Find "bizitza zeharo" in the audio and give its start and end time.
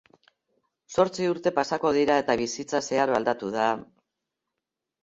2.43-3.21